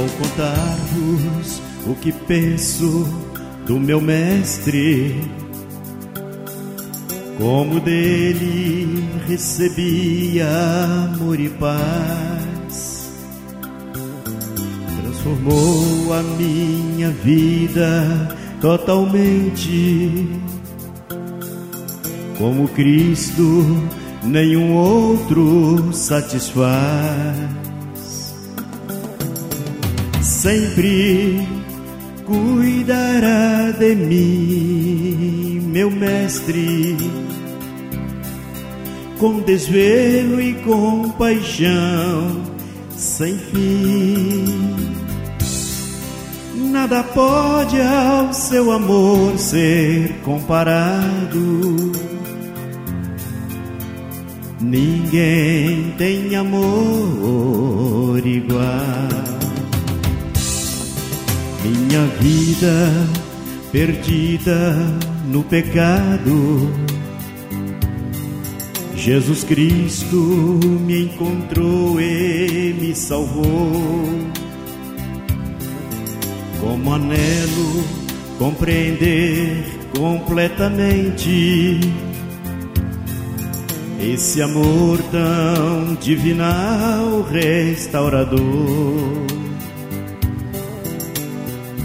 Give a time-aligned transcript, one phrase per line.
[0.00, 3.06] Vou contar-vos o que penso
[3.66, 5.14] do meu mestre,
[7.36, 13.12] como dele recebi amor e paz.
[15.02, 20.26] Transformou a minha vida totalmente.
[22.38, 23.66] Como Cristo,
[24.24, 27.60] nenhum outro satisfaz
[30.30, 31.46] sempre
[32.24, 36.96] cuidará de mim, meu mestre,
[39.18, 42.42] com desvelo e compaixão
[42.96, 44.44] sem fim.
[46.70, 51.90] Nada pode ao seu amor ser comparado.
[54.60, 58.09] Ninguém tem amor
[62.20, 63.08] vida
[63.72, 64.76] perdida
[65.26, 66.70] no pecado.
[68.94, 73.72] Jesus Cristo me encontrou e me salvou.
[76.60, 77.84] Como anelo
[78.38, 79.64] compreender
[79.96, 81.80] completamente
[83.98, 89.39] esse amor tão divinal restaurador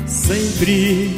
[0.05, 1.13] sempre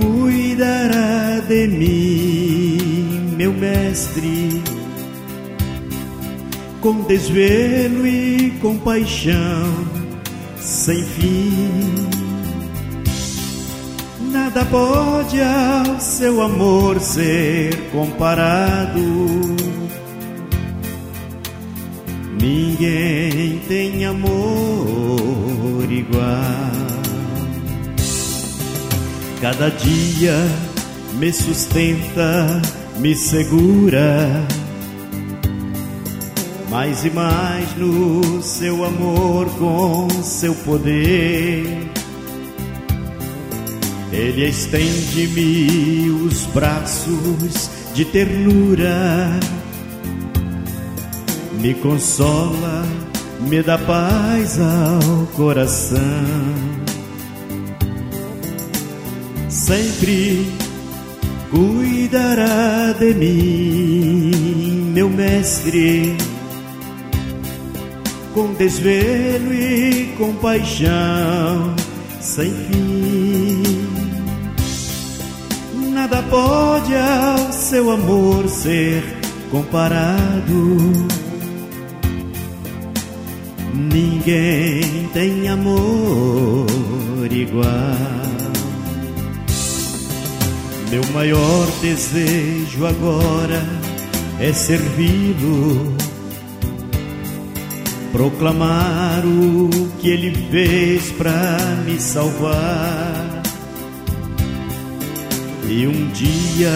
[0.00, 4.62] cuidará de mim, meu mestre,
[6.80, 10.04] com desvelo e compaixão
[10.64, 12.08] sem fim.
[14.32, 19.00] Nada pode ao seu amor ser comparado.
[22.40, 26.53] Ninguém tem amor igual.
[29.44, 30.34] Cada dia
[31.18, 32.62] me sustenta,
[32.96, 34.42] me segura.
[36.70, 41.90] Mais e mais no seu amor, com seu poder.
[44.10, 49.28] Ele estende-me os braços de ternura,
[51.60, 52.86] me consola,
[53.40, 56.73] me dá paz ao coração
[59.54, 60.52] sempre
[61.50, 66.16] cuidará de mim, meu mestre,
[68.34, 71.76] com desvelo e compaixão
[72.20, 73.62] sem fim.
[75.92, 79.04] Nada pode ao seu amor ser
[79.52, 81.06] comparado.
[83.72, 86.66] Ninguém tem amor
[87.30, 88.33] igual.
[90.94, 93.66] Meu maior desejo agora
[94.38, 95.92] é servi-lo,
[98.12, 99.68] proclamar o
[99.98, 103.42] que ele fez para me salvar.
[105.68, 106.70] E um dia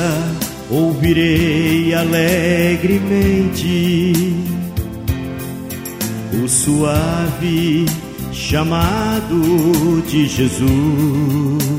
[0.68, 3.22] ouvirei alegremente
[6.42, 7.86] o suave
[8.32, 11.77] chamado de Jesus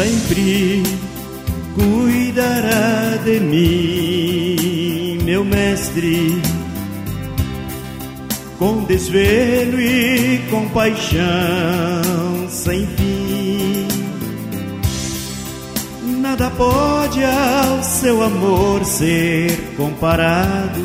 [0.00, 0.82] sempre
[1.74, 6.40] cuidará de mim, meu mestre,
[8.58, 11.20] com desvelo e compaixão
[12.48, 13.88] sem fim.
[16.22, 20.80] Nada pode ao seu amor ser comparado.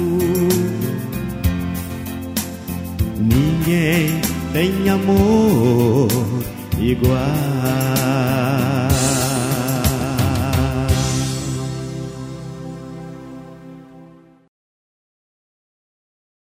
[3.18, 4.20] Ninguém
[4.52, 6.10] tem amor
[6.80, 7.55] igual.